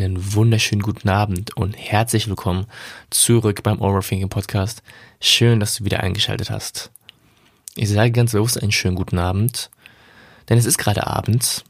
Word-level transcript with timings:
Einen 0.00 0.32
wunderschönen 0.32 0.80
guten 0.80 1.08
Abend 1.08 1.56
und 1.56 1.72
herzlich 1.72 2.28
willkommen 2.28 2.66
zurück 3.10 3.64
beim 3.64 3.80
Overthinking 3.80 4.28
Podcast. 4.28 4.80
Schön, 5.20 5.58
dass 5.58 5.74
du 5.74 5.84
wieder 5.84 6.04
eingeschaltet 6.04 6.50
hast. 6.50 6.92
Ich 7.74 7.88
sage 7.88 8.12
ganz 8.12 8.30
bewusst 8.30 8.62
einen 8.62 8.70
schönen 8.70 8.94
guten 8.94 9.18
Abend, 9.18 9.70
denn 10.48 10.56
es 10.56 10.66
ist 10.66 10.78
gerade 10.78 11.08
abends 11.08 11.64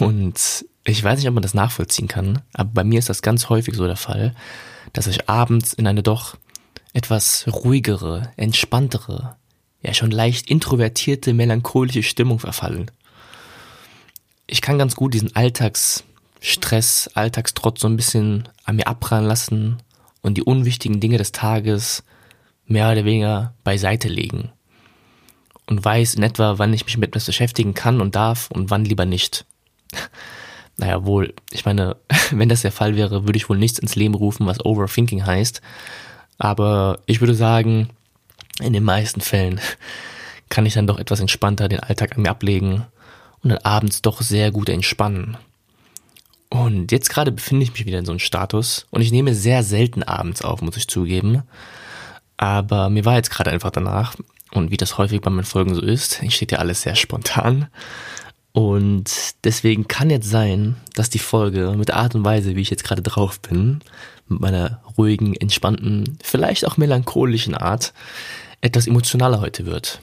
und 0.00 0.66
ich 0.84 1.02
weiß 1.02 1.18
nicht, 1.18 1.28
ob 1.28 1.32
man 1.32 1.42
das 1.42 1.54
nachvollziehen 1.54 2.08
kann, 2.08 2.42
aber 2.52 2.68
bei 2.74 2.84
mir 2.84 2.98
ist 2.98 3.08
das 3.08 3.22
ganz 3.22 3.48
häufig 3.48 3.74
so 3.74 3.86
der 3.86 3.96
Fall, 3.96 4.34
dass 4.92 5.06
ich 5.06 5.26
abends 5.26 5.72
in 5.72 5.86
eine 5.86 6.02
doch 6.02 6.36
etwas 6.92 7.46
ruhigere, 7.48 8.32
entspanntere, 8.36 9.34
ja 9.80 9.94
schon 9.94 10.10
leicht 10.10 10.50
introvertierte, 10.50 11.32
melancholische 11.32 12.02
Stimmung 12.02 12.38
verfallen. 12.38 12.90
Ich 14.46 14.60
kann 14.60 14.76
ganz 14.76 14.94
gut 14.94 15.14
diesen 15.14 15.34
Alltagsstress, 16.36 17.10
Alltagstrotz 17.14 17.80
so 17.80 17.88
ein 17.88 17.96
bisschen 17.96 18.48
an 18.64 18.76
mir 18.76 18.86
abprallen 18.86 19.26
lassen 19.26 19.78
und 20.22 20.34
die 20.34 20.42
unwichtigen 20.42 21.00
Dinge 21.00 21.18
des 21.18 21.32
Tages 21.32 22.04
mehr 22.66 22.90
oder 22.90 23.04
weniger 23.04 23.54
beiseite 23.64 24.08
legen. 24.08 24.50
Und 25.66 25.84
weiß 25.84 26.14
in 26.14 26.22
etwa, 26.22 26.58
wann 26.58 26.72
ich 26.72 26.84
mich 26.84 26.96
mit 26.98 27.08
etwas 27.08 27.26
beschäftigen 27.26 27.74
kann 27.74 28.00
und 28.00 28.14
darf 28.14 28.50
und 28.50 28.70
wann 28.70 28.84
lieber 28.84 29.04
nicht. 29.04 29.44
Naja, 30.78 31.06
wohl, 31.06 31.32
ich 31.52 31.64
meine, 31.64 31.96
wenn 32.32 32.50
das 32.50 32.60
der 32.60 32.70
Fall 32.70 32.96
wäre, 32.96 33.26
würde 33.26 33.38
ich 33.38 33.48
wohl 33.48 33.56
nichts 33.56 33.78
ins 33.78 33.96
Leben 33.96 34.12
rufen, 34.12 34.44
was 34.44 34.62
Overthinking 34.62 35.24
heißt. 35.24 35.62
Aber 36.36 36.98
ich 37.06 37.20
würde 37.20 37.34
sagen, 37.34 37.88
in 38.60 38.74
den 38.74 38.84
meisten 38.84 39.22
Fällen 39.22 39.58
kann 40.50 40.66
ich 40.66 40.74
dann 40.74 40.86
doch 40.86 40.98
etwas 40.98 41.20
entspannter 41.20 41.70
den 41.70 41.80
Alltag 41.80 42.14
an 42.14 42.24
mir 42.24 42.28
ablegen 42.28 42.84
und 43.42 43.48
dann 43.48 43.58
abends 43.60 44.02
doch 44.02 44.20
sehr 44.20 44.50
gut 44.50 44.68
entspannen. 44.68 45.38
Und 46.48 46.92
jetzt 46.92 47.10
gerade 47.10 47.32
befinde 47.32 47.64
ich 47.64 47.72
mich 47.72 47.86
wieder 47.86 47.98
in 47.98 48.04
so 48.04 48.12
einem 48.12 48.18
Status 48.18 48.86
und 48.90 49.00
ich 49.00 49.10
nehme 49.10 49.34
sehr 49.34 49.62
selten 49.62 50.02
abends 50.02 50.42
auf, 50.42 50.62
muss 50.62 50.76
ich 50.76 50.88
zugeben. 50.88 51.42
Aber 52.36 52.90
mir 52.90 53.04
war 53.04 53.16
jetzt 53.16 53.30
gerade 53.30 53.50
einfach 53.50 53.70
danach 53.70 54.14
und 54.52 54.70
wie 54.70 54.76
das 54.76 54.98
häufig 54.98 55.20
bei 55.20 55.30
meinen 55.30 55.44
Folgen 55.44 55.74
so 55.74 55.82
ist, 55.82 56.20
steht 56.32 56.52
ja 56.52 56.58
alles 56.58 56.82
sehr 56.82 56.94
spontan. 56.94 57.68
Und 58.52 59.34
deswegen 59.44 59.86
kann 59.86 60.08
jetzt 60.08 60.30
sein, 60.30 60.76
dass 60.94 61.10
die 61.10 61.18
Folge 61.18 61.74
mit 61.76 61.88
der 61.88 61.96
Art 61.96 62.14
und 62.14 62.24
Weise, 62.24 62.56
wie 62.56 62.62
ich 62.62 62.70
jetzt 62.70 62.84
gerade 62.84 63.02
drauf 63.02 63.40
bin, 63.40 63.80
mit 64.28 64.40
meiner 64.40 64.82
ruhigen, 64.96 65.34
entspannten, 65.34 66.16
vielleicht 66.22 66.66
auch 66.66 66.78
melancholischen 66.78 67.54
Art, 67.54 67.92
etwas 68.62 68.86
emotionaler 68.86 69.40
heute 69.40 69.66
wird. 69.66 70.00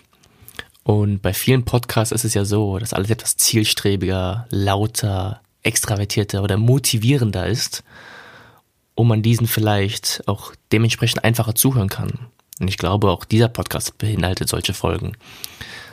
Und 0.84 1.22
bei 1.22 1.34
vielen 1.34 1.66
Podcasts 1.66 2.12
ist 2.12 2.26
es 2.26 2.34
ja 2.34 2.46
so, 2.46 2.78
dass 2.78 2.94
alles 2.94 3.10
etwas 3.10 3.38
zielstrebiger, 3.38 4.46
lauter, 4.50 5.42
extravertierter 5.64 6.44
oder 6.44 6.58
motivierender 6.58 7.48
ist 7.48 7.84
und 8.96 9.08
man 9.08 9.22
diesen 9.22 9.48
vielleicht 9.48 10.24
auch 10.28 10.54
dementsprechend 10.72 11.24
einfacher 11.24 11.56
zuhören 11.56 11.90
kann. 11.90 12.28
Und 12.60 12.68
ich 12.68 12.78
glaube, 12.78 13.10
auch 13.10 13.26
dieser 13.26 13.48
Podcast 13.48 13.98
beinhaltet 13.98 14.50
solche 14.50 14.74
Folgen. 14.74 15.14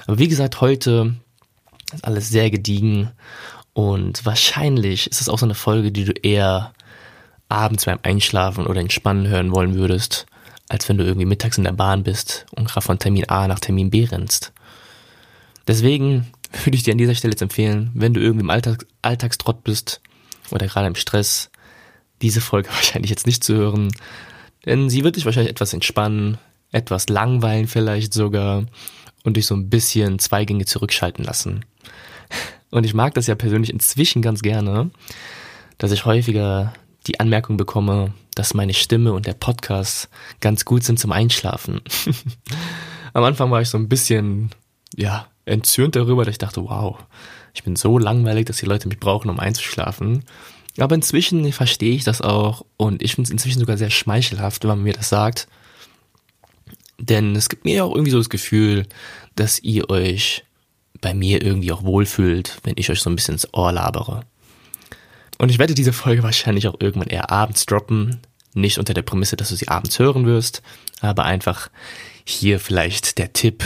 Aber 0.06 0.18
wie 0.18 0.28
gesagt, 0.28 0.60
heute 0.60 1.14
ist 1.92 2.04
alles 2.04 2.28
sehr 2.28 2.50
gediegen 2.50 3.10
und 3.72 4.24
wahrscheinlich 4.26 5.10
ist 5.10 5.20
es 5.20 5.28
auch 5.28 5.38
so 5.38 5.46
eine 5.46 5.54
Folge, 5.54 5.92
die 5.92 6.04
du 6.04 6.12
eher 6.12 6.72
abends 7.48 7.86
beim 7.86 7.98
Einschlafen 8.02 8.66
oder 8.66 8.80
Entspannen 8.80 9.28
hören 9.28 9.52
wollen 9.52 9.74
würdest, 9.74 10.26
als 10.68 10.88
wenn 10.88 10.98
du 10.98 11.04
irgendwie 11.04 11.26
mittags 11.26 11.58
in 11.58 11.64
der 11.64 11.72
Bahn 11.72 12.02
bist 12.02 12.46
und 12.54 12.68
gerade 12.68 12.84
von 12.84 12.98
Termin 12.98 13.28
A 13.28 13.48
nach 13.48 13.58
Termin 13.58 13.90
B 13.90 14.04
rennst. 14.04 14.52
Deswegen 15.66 16.30
würde 16.64 16.76
ich 16.76 16.82
dir 16.82 16.92
an 16.92 16.98
dieser 16.98 17.14
Stelle 17.14 17.32
jetzt 17.32 17.42
empfehlen, 17.42 17.90
wenn 17.94 18.14
du 18.14 18.20
irgendwie 18.20 18.44
im 18.44 18.50
Alltag, 18.50 18.86
Alltagstrott 19.02 19.64
bist 19.64 20.00
oder 20.50 20.66
gerade 20.66 20.88
im 20.88 20.94
Stress, 20.94 21.50
diese 22.22 22.40
Folge 22.40 22.68
wahrscheinlich 22.74 23.10
jetzt 23.10 23.26
nicht 23.26 23.44
zu 23.44 23.54
hören, 23.54 23.92
denn 24.66 24.90
sie 24.90 25.04
wird 25.04 25.16
dich 25.16 25.24
wahrscheinlich 25.24 25.50
etwas 25.50 25.72
entspannen, 25.72 26.38
etwas 26.72 27.08
langweilen 27.08 27.66
vielleicht 27.66 28.12
sogar 28.12 28.64
und 29.24 29.36
dich 29.36 29.46
so 29.46 29.54
ein 29.54 29.70
bisschen 29.70 30.18
zwei 30.18 30.44
Gänge 30.44 30.64
zurückschalten 30.64 31.24
lassen. 31.24 31.64
Und 32.70 32.86
ich 32.86 32.94
mag 32.94 33.14
das 33.14 33.26
ja 33.26 33.34
persönlich 33.34 33.72
inzwischen 33.72 34.22
ganz 34.22 34.42
gerne, 34.42 34.90
dass 35.78 35.90
ich 35.90 36.04
häufiger 36.04 36.72
die 37.08 37.18
Anmerkung 37.18 37.56
bekomme, 37.56 38.14
dass 38.36 38.54
meine 38.54 38.74
Stimme 38.74 39.12
und 39.12 39.26
der 39.26 39.34
Podcast 39.34 40.08
ganz 40.40 40.64
gut 40.64 40.84
sind 40.84 41.00
zum 41.00 41.10
Einschlafen. 41.10 41.80
Am 43.12 43.24
Anfang 43.24 43.50
war 43.50 43.60
ich 43.60 43.68
so 43.68 43.76
ein 43.76 43.88
bisschen, 43.88 44.50
ja, 44.96 45.26
entzürnt 45.44 45.96
darüber, 45.96 46.24
dass 46.24 46.32
ich 46.32 46.38
dachte, 46.38 46.62
wow, 46.62 46.98
ich 47.54 47.64
bin 47.64 47.76
so 47.76 47.98
langweilig, 47.98 48.46
dass 48.46 48.58
die 48.58 48.66
Leute 48.66 48.88
mich 48.88 49.00
brauchen, 49.00 49.30
um 49.30 49.40
einzuschlafen. 49.40 50.24
Aber 50.78 50.94
inzwischen 50.94 51.52
verstehe 51.52 51.94
ich 51.94 52.04
das 52.04 52.20
auch 52.20 52.64
und 52.76 53.02
ich 53.02 53.14
finde 53.14 53.28
es 53.28 53.32
inzwischen 53.32 53.60
sogar 53.60 53.76
sehr 53.76 53.90
schmeichelhaft, 53.90 54.62
wenn 54.62 54.70
man 54.70 54.82
mir 54.82 54.92
das 54.92 55.08
sagt. 55.08 55.48
Denn 56.98 57.34
es 57.34 57.48
gibt 57.48 57.64
mir 57.64 57.84
auch 57.84 57.94
irgendwie 57.94 58.12
so 58.12 58.18
das 58.18 58.30
Gefühl, 58.30 58.86
dass 59.34 59.58
ihr 59.58 59.90
euch 59.90 60.44
bei 61.00 61.14
mir 61.14 61.42
irgendwie 61.42 61.72
auch 61.72 61.82
wohlfühlt, 61.82 62.58
wenn 62.62 62.74
ich 62.76 62.90
euch 62.90 63.00
so 63.00 63.10
ein 63.10 63.16
bisschen 63.16 63.34
ins 63.34 63.52
Ohr 63.54 63.72
labere. 63.72 64.24
Und 65.38 65.50
ich 65.50 65.58
werde 65.58 65.74
diese 65.74 65.94
Folge 65.94 66.22
wahrscheinlich 66.22 66.68
auch 66.68 66.76
irgendwann 66.80 67.08
eher 67.08 67.30
abends 67.30 67.64
droppen. 67.64 68.20
Nicht 68.52 68.78
unter 68.78 68.92
der 68.92 69.02
Prämisse, 69.02 69.36
dass 69.36 69.48
du 69.48 69.56
sie 69.56 69.68
abends 69.68 69.98
hören 69.98 70.26
wirst, 70.26 70.62
aber 71.00 71.24
einfach 71.24 71.70
hier 72.24 72.60
vielleicht 72.60 73.16
der 73.16 73.32
Tipp. 73.32 73.64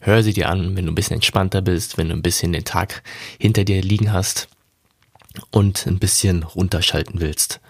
Hör 0.00 0.22
sie 0.22 0.32
dir 0.32 0.48
an, 0.48 0.76
wenn 0.76 0.86
du 0.86 0.92
ein 0.92 0.94
bisschen 0.94 1.16
entspannter 1.16 1.62
bist, 1.62 1.98
wenn 1.98 2.08
du 2.08 2.14
ein 2.14 2.22
bisschen 2.22 2.52
den 2.52 2.64
Tag 2.64 3.02
hinter 3.38 3.64
dir 3.64 3.80
liegen 3.82 4.12
hast 4.12 4.48
und 5.50 5.86
ein 5.86 5.98
bisschen 5.98 6.42
runterschalten 6.42 7.20
willst. 7.20 7.60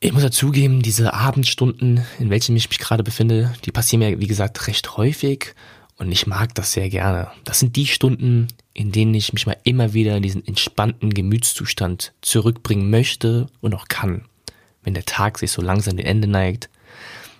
Ich 0.00 0.12
muss 0.12 0.22
dazugeben, 0.22 0.82
diese 0.82 1.14
Abendstunden, 1.14 2.04
in 2.18 2.30
welchen 2.30 2.56
ich 2.56 2.68
mich 2.68 2.80
gerade 2.80 3.04
befinde, 3.04 3.54
die 3.64 3.70
passieren 3.70 4.00
mir, 4.00 4.18
wie 4.18 4.26
gesagt, 4.26 4.66
recht 4.66 4.96
häufig 4.96 5.54
und 5.96 6.10
ich 6.10 6.26
mag 6.26 6.54
das 6.56 6.72
sehr 6.72 6.88
gerne. 6.88 7.30
Das 7.44 7.60
sind 7.60 7.76
die 7.76 7.86
Stunden, 7.86 8.48
in 8.74 8.90
denen 8.90 9.14
ich 9.14 9.32
mich 9.32 9.46
mal 9.46 9.56
immer 9.62 9.92
wieder 9.92 10.16
in 10.16 10.22
diesen 10.24 10.44
entspannten 10.44 11.14
Gemütszustand 11.14 12.14
zurückbringen 12.20 12.90
möchte 12.90 13.46
und 13.60 13.74
auch 13.74 13.86
kann. 13.86 14.24
Wenn 14.82 14.94
der 14.94 15.04
Tag 15.04 15.38
sich 15.38 15.52
so 15.52 15.62
langsam 15.62 15.96
dem 15.96 16.06
Ende 16.06 16.26
neigt, 16.26 16.68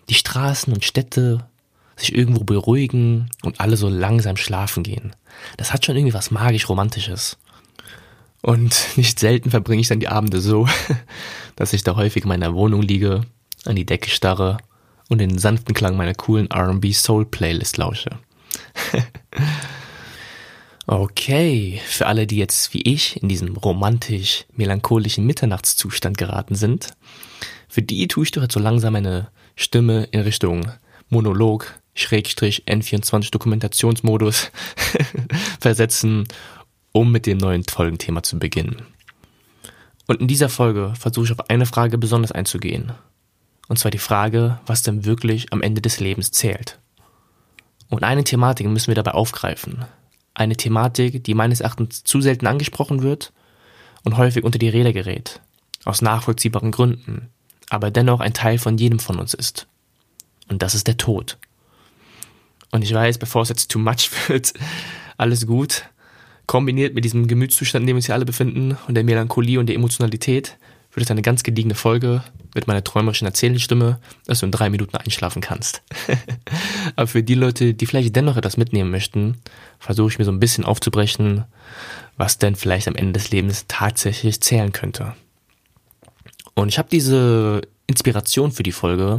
die 0.09 0.15
Straßen 0.15 0.73
und 0.73 0.85
Städte 0.85 1.49
sich 1.97 2.15
irgendwo 2.15 2.45
beruhigen 2.45 3.31
und 3.43 3.61
alle 3.61 3.77
so 3.77 3.89
langsam 3.89 4.37
schlafen 4.37 4.83
gehen. 4.83 5.15
Das 5.57 5.73
hat 5.73 5.85
schon 5.85 5.97
irgendwie 5.97 6.15
was 6.15 6.31
magisch 6.31 6.69
Romantisches. 6.69 7.39
Und 8.43 8.77
nicht 8.97 9.19
selten 9.19 9.51
verbringe 9.51 9.81
ich 9.81 9.89
dann 9.89 10.01
die 10.01 10.09
Abende 10.09 10.41
so, 10.41 10.69
dass 11.57 11.73
ich 11.73 11.85
da 11.85 11.97
häufig 11.97 12.25
in 12.25 12.29
meiner 12.29 12.55
Wohnung 12.55 12.83
liege, 12.83 13.23
an 13.65 13.77
die 13.77 13.87
Decke 13.87 14.11
starre 14.11 14.59
und 15.09 15.19
den 15.19 15.39
sanften 15.39 15.75
Klang 15.75 15.97
meiner 15.97 16.15
coolen 16.15 16.49
RB 16.53 16.93
Soul 16.93 17.25
Playlist 17.25 17.77
lausche. 17.77 18.11
okay, 20.87 21.81
für 21.87 22.07
alle, 22.07 22.27
die 22.27 22.39
jetzt 22.39 22.75
wie 22.75 22.83
ich 22.83 23.23
in 23.23 23.29
diesem 23.29 23.57
romantisch-melancholischen 23.57 25.25
Mitternachtszustand 25.25 26.19
geraten 26.19 26.55
sind, 26.55 26.95
für 27.69 27.83
die 27.83 28.09
tue 28.09 28.25
ich 28.25 28.33
doch 28.33 28.43
jetzt 28.43 28.55
so 28.55 28.61
langsam 28.61 28.95
meine 28.95 29.29
Stimme 29.55 30.05
in 30.11 30.21
Richtung 30.21 30.73
Monolog, 31.09 31.75
Schrägstrich 31.95 32.65
N24 32.67 33.31
Dokumentationsmodus 33.31 34.51
versetzen 35.61 36.27
um 36.93 37.11
mit 37.11 37.27
dem 37.27 37.39
neuen 37.39 37.65
Folgenthema 37.65 38.23
zu 38.23 38.39
beginnen. 38.39 38.83
Und 40.07 40.21
in 40.21 40.29
dieser 40.29 40.49
Folge 40.49 40.93
versuche 40.99 41.27
ich 41.27 41.33
auf 41.33 41.51
eine 41.51 41.67
Frage 41.67 41.99
besonders 41.99 42.33
einzugehen. 42.33 42.93
Und 43.69 43.79
zwar 43.79 43.91
die 43.91 43.99
Frage, 43.99 44.61
was 44.67 44.83
denn 44.83 45.05
wirklich 45.05 45.53
am 45.53 45.63
Ende 45.63 45.81
des 45.81 46.01
Lebens 46.01 46.31
zählt. 46.31 46.79
Und 47.89 48.05
eine 48.05 48.25
Thematik 48.25 48.67
müssen 48.67 48.89
wir 48.89 48.95
dabei 48.95 49.13
aufgreifen. 49.13 49.85
Eine 50.35 50.57
Thematik, 50.57 51.25
die 51.25 51.35
meines 51.35 51.61
Erachtens 51.61 52.05
zu 52.05 52.21
selten 52.21 52.47
angesprochen 52.47 53.03
wird 53.03 53.33
und 54.05 54.17
häufig 54.17 54.45
unter 54.45 54.59
die 54.59 54.69
Räder 54.69 54.93
gerät. 54.93 55.41
Aus 55.85 56.03
nachvollziehbaren 56.03 56.71
Gründen. 56.71 57.29
Aber 57.71 57.91
dennoch 57.91 58.21
ein 58.21 58.35
Teil 58.35 58.59
von 58.59 58.77
jedem 58.77 58.99
von 58.99 59.19
uns 59.19 59.35
ist. 59.35 59.67
Und 60.49 60.63
das 60.63 60.75
ist 60.75 60.87
der 60.87 60.97
Tod. 60.97 61.39
Und 62.73 62.83
ich 62.83 62.93
weiß, 62.93 63.19
bevor 63.19 63.43
es 63.43 63.51
jetzt 63.51 63.71
too 63.71 63.79
much 63.79 64.11
wird, 64.29 64.53
alles 65.17 65.47
gut 65.47 65.85
kombiniert 66.47 66.95
mit 66.95 67.05
diesem 67.05 67.29
Gemütszustand, 67.29 67.83
in 67.83 67.87
dem 67.87 67.95
wir 67.95 67.99
uns 67.99 68.07
hier 68.07 68.15
alle 68.15 68.25
befinden 68.25 68.77
und 68.89 68.95
der 68.95 69.05
Melancholie 69.05 69.59
und 69.59 69.67
der 69.67 69.77
Emotionalität, 69.77 70.59
wird 70.93 71.05
es 71.05 71.11
eine 71.11 71.23
ganz 71.23 71.43
gediegene 71.43 71.75
Folge 71.75 72.23
mit 72.55 72.67
meiner 72.67 72.85
träumerischen 72.85 73.27
Erzählstimme, 73.27 73.99
dass 74.27 74.41
du 74.41 74.47
in 74.47 74.53
drei 74.53 74.69
Minuten 74.69 74.97
einschlafen 74.97 75.41
kannst. 75.41 75.83
Aber 76.97 77.07
für 77.07 77.23
die 77.23 77.35
Leute, 77.35 77.73
die 77.73 77.87
vielleicht 77.87 78.15
dennoch 78.15 78.37
etwas 78.37 78.59
mitnehmen 78.59 78.91
möchten, 78.91 79.39
versuche 79.79 80.11
ich 80.11 80.19
mir 80.19 80.27
so 80.27 80.33
ein 80.33 80.41
bisschen 80.41 80.65
aufzubrechen, 80.65 81.45
was 82.19 82.37
denn 82.37 82.57
vielleicht 82.57 82.89
am 82.89 82.97
Ende 82.97 83.15
des 83.15 83.31
Lebens 83.31 83.65
tatsächlich 83.69 84.43
zählen 84.43 84.73
könnte. 84.73 85.15
Und 86.55 86.69
ich 86.69 86.79
habe 86.79 86.89
diese 86.93 87.63
Inspiration 87.87 88.53
für 88.53 88.63
die 88.63 88.73
Folge 88.73 89.19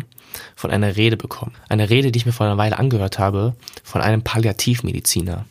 von 0.55 0.71
einer 0.71 0.95
Rede 0.95 1.17
bekommen. 1.17 1.53
Eine 1.69 1.89
Rede, 1.89 2.11
die 2.11 2.17
ich 2.17 2.25
mir 2.25 2.31
vor 2.31 2.45
einer 2.45 2.57
Weile 2.57 2.77
angehört 2.79 3.19
habe, 3.19 3.55
von 3.83 4.01
einem 4.01 4.23
Palliativmediziner. 4.23 5.45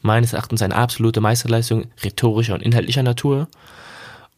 Meines 0.00 0.32
Erachtens 0.32 0.62
eine 0.62 0.74
absolute 0.74 1.20
Meisterleistung 1.20 1.86
rhetorischer 2.02 2.54
und 2.54 2.62
inhaltlicher 2.62 3.02
Natur. 3.02 3.48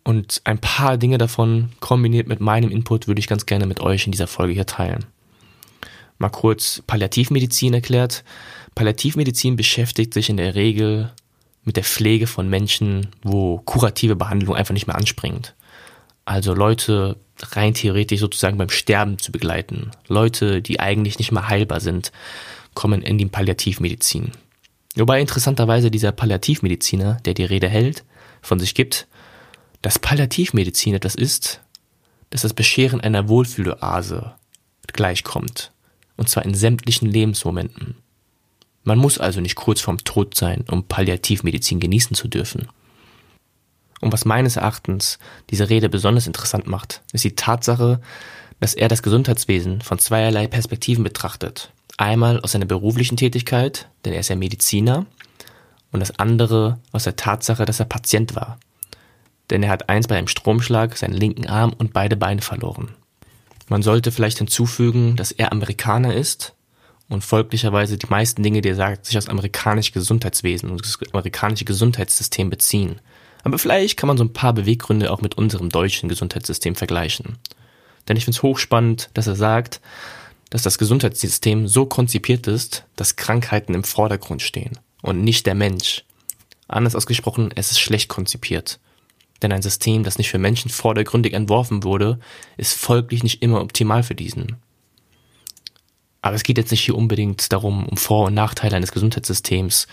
Und 0.03 0.43
ein 0.45 0.59
paar 0.59 0.99
Dinge 0.99 1.19
davon 1.19 1.71
kombiniert 1.81 2.29
mit 2.29 2.41
meinem 2.41 2.71
Input 2.71 3.09
würde 3.09 3.21
ich 3.21 3.27
ganz 3.27 3.47
gerne 3.47 3.67
mit 3.67 3.81
euch 3.81 4.05
in 4.05 4.13
dieser 4.13 4.27
Folge 4.27 4.53
hier 4.53 4.67
teilen. 4.67 5.07
Mal 6.19 6.29
kurz 6.29 6.83
Palliativmedizin 6.87 7.75
erklärt. 7.75 8.25
Palliativmedizin 8.75 9.57
beschäftigt 9.57 10.15
sich 10.15 10.29
in 10.29 10.37
der 10.37 10.55
Regel 10.55 11.11
mit 11.65 11.77
der 11.77 11.85
Pflege 11.85 12.27
von 12.27 12.49
Menschen, 12.49 13.09
wo 13.23 13.59
kurative 13.59 14.17
Behandlung 14.17 14.55
einfach 14.55 14.75
nicht 14.75 14.87
mehr 14.87 14.97
anspringt. 14.97 15.55
Also 16.25 16.55
Leute 16.55 17.17
rein 17.41 17.75
theoretisch 17.75 18.21
sozusagen 18.21 18.59
beim 18.59 18.71
Sterben 18.71 19.19
zu 19.19 19.33
begleiten. 19.33 19.91
Leute, 20.09 20.63
die 20.63 20.81
eigentlich 20.81 21.19
nicht 21.19 21.33
mehr 21.33 21.49
heilbar 21.49 21.81
sind, 21.81 22.13
kommen 22.75 23.03
in 23.03 23.19
die 23.19 23.27
Palliativmedizin. 23.27 24.33
Wobei 24.97 25.21
interessanterweise 25.21 25.91
dieser 25.91 26.13
Palliativmediziner, 26.13 27.19
der 27.25 27.35
die 27.35 27.45
Rede 27.45 27.69
hält, 27.69 28.05
von 28.43 28.61
sich 28.61 28.75
gibt, 28.75 29.07
dass 29.83 29.99
Palliativmedizin 29.99 30.95
etwas 30.95 31.15
ist, 31.15 31.61
dass 32.31 32.43
das 32.43 32.55
Bescheren 32.55 33.01
einer 33.01 33.29
Wohlfühloase 33.29 34.35
gleichkommt. 34.93 35.73
Und 36.17 36.29
zwar 36.29 36.45
in 36.45 36.55
sämtlichen 36.55 37.11
Lebensmomenten. 37.11 37.97
Man 38.85 38.99
muss 38.99 39.19
also 39.19 39.41
nicht 39.41 39.57
kurz 39.57 39.81
vorm 39.81 39.99
Tod 39.99 40.37
sein, 40.37 40.65
um 40.71 40.85
Palliativmedizin 40.85 41.81
genießen 41.81 42.15
zu 42.15 42.29
dürfen. 42.29 42.69
Und 44.05 44.13
was 44.13 44.27
meines 44.27 44.57
Erachtens 44.57 45.19
diese 45.49 45.71
Rede 45.71 45.89
besonders 45.89 46.27
interessant 46.27 46.67
macht, 46.67 47.01
ist 47.15 47.25
die 47.25 47.37
Tatsache, 47.37 48.03
dass 48.61 48.75
er 48.75 48.89
das 48.89 49.03
Gesundheitswesen 49.03 49.81
von 49.81 49.99
zweierlei 49.99 50.47
Perspektiven 50.47 51.03
betrachtet. 51.03 51.73
Einmal 51.97 52.39
aus 52.41 52.53
seiner 52.53 52.67
beruflichen 52.67 53.17
Tätigkeit, 53.17 53.89
denn 54.05 54.13
er 54.13 54.21
ist 54.21 54.29
ja 54.29 54.37
Mediziner, 54.37 55.07
und 55.91 56.01
das 56.01 56.19
andere 56.19 56.81
aus 56.93 57.05
der 57.05 57.17
Tatsache, 57.17 57.65
dass 57.65 57.81
er 57.81 57.87
Patient 57.87 58.37
war. 58.37 58.59
Denn 59.49 59.63
er 59.63 59.71
hat 59.71 59.89
eins 59.89 60.07
bei 60.07 60.19
einem 60.19 60.29
Stromschlag 60.29 60.99
seinen 60.99 61.15
linken 61.15 61.47
Arm 61.47 61.73
und 61.73 61.95
beide 61.95 62.17
Beine 62.17 62.43
verloren. 62.43 62.95
Man 63.69 63.83
sollte 63.83 64.13
vielleicht 64.13 64.37
hinzufügen, 64.37 65.17
dass 65.17 65.33
er 65.33 65.51
Amerikaner 65.51 66.13
ist 66.13 66.53
und 67.09 67.25
folglicherweise 67.25 67.97
die 67.97 68.09
meisten 68.09 68.43
Dinge, 68.43 68.61
die 68.61 68.69
er 68.69 68.75
sagt, 68.75 69.07
sich 69.07 69.17
aus 69.17 69.31
amerikanischem 69.31 69.95
Gesundheitswesen 69.95 70.69
und 70.69 70.83
das 70.85 70.99
amerikanische 71.11 71.65
Gesundheitssystem 71.65 72.51
beziehen. 72.51 73.01
Aber 73.45 73.59
vielleicht 73.59 73.99
kann 73.99 74.09
man 74.09 74.17
so 74.17 74.25
ein 74.25 74.33
paar 74.33 74.55
Beweggründe 74.55 75.13
auch 75.13 75.21
mit 75.21 75.37
unserem 75.37 75.69
deutschen 75.69 76.09
Gesundheitssystem 76.09 76.75
vergleichen. 76.75 77.39
Denn 78.09 78.17
ich 78.17 78.25
finde 78.25 78.39
es 78.39 78.43
hochspannend, 78.43 79.11
dass 79.15 79.27
er 79.27 79.37
sagt, 79.37 79.81
dass 80.51 80.63
das 80.63 80.79
Gesundheitssystem 80.79 81.69
so 81.69 81.87
konzipiert 81.87 82.47
ist, 82.47 82.85
dass 82.97 83.17
Krankheiten 83.17 83.75
im 83.75 83.85
Vordergrund 83.85 84.43
stehen 84.43 84.79
und 85.03 85.23
nicht 85.23 85.47
der 85.47 85.55
Mensch. 85.55 86.05
Anders 86.69 86.97
ausgesprochen, 86.97 87.51
es 87.55 87.71
ist 87.71 87.81
schlecht 87.81 88.09
konzipiert. 88.09 88.81
Denn 89.43 89.53
ein 89.53 89.63
System, 89.63 90.05
das 90.05 90.17
nicht 90.17 90.31
für 90.31 90.39
Menschen 90.39 90.71
vordergründig 90.71 91.35
entworfen 91.35 91.83
wurde, 91.83 92.19
ist 92.57 92.75
folglich 92.75 93.23
nicht 93.23 93.43
immer 93.43 93.61
optimal 93.61 94.03
für 94.03 94.15
diesen. 94.15 94.57
Aber 96.23 96.37
es 96.37 96.45
geht 96.45 96.57
jetzt 96.57 96.71
nicht 96.71 96.81
hier 96.81 96.97
unbedingt 96.97 97.53
darum, 97.53 97.85
um 97.85 97.99
Vor- 97.99 98.29
und 98.29 98.35
Nachteile 98.35 98.77
eines 98.77 98.93
Gesundheitssystems 98.93 99.87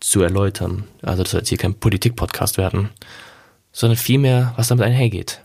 zu 0.00 0.22
erläutern. 0.22 0.84
Also 1.02 1.22
das 1.22 1.32
soll 1.32 1.40
jetzt 1.40 1.48
hier 1.48 1.58
kein 1.58 1.74
Politik-Podcast 1.74 2.58
werden, 2.58 2.90
sondern 3.72 3.96
vielmehr, 3.96 4.54
was 4.56 4.68
damit 4.68 4.84
einhergeht. 4.84 5.42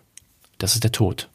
Das 0.58 0.74
ist 0.74 0.84
der 0.84 0.92
Tod. 0.92 1.30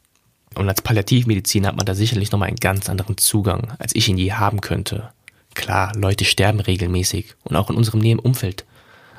Und 0.55 0.67
als 0.67 0.81
Palliativmediziner 0.81 1.69
hat 1.69 1.77
man 1.77 1.85
da 1.85 1.95
sicherlich 1.95 2.31
nochmal 2.31 2.49
einen 2.49 2.57
ganz 2.57 2.89
anderen 2.89 3.17
Zugang, 3.17 3.73
als 3.79 3.95
ich 3.95 4.09
ihn 4.09 4.17
je 4.17 4.33
haben 4.33 4.59
könnte. 4.59 5.11
Klar, 5.53 5.95
Leute 5.95 6.25
sterben 6.25 6.59
regelmäßig 6.59 7.35
und 7.43 7.55
auch 7.55 7.69
in 7.69 7.77
unserem 7.77 7.99
näheren 7.99 8.19
Umfeld. 8.19 8.65